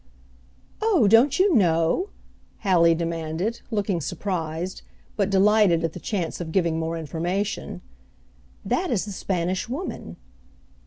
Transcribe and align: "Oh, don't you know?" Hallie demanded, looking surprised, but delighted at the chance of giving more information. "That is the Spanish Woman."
"Oh, 0.81 1.07
don't 1.07 1.37
you 1.37 1.53
know?" 1.53 2.09
Hallie 2.63 2.95
demanded, 2.95 3.61
looking 3.69 4.01
surprised, 4.01 4.81
but 5.15 5.29
delighted 5.29 5.83
at 5.83 5.93
the 5.93 5.99
chance 5.99 6.41
of 6.41 6.51
giving 6.51 6.79
more 6.79 6.97
information. 6.97 7.83
"That 8.65 8.89
is 8.89 9.05
the 9.05 9.11
Spanish 9.11 9.69
Woman." 9.69 10.17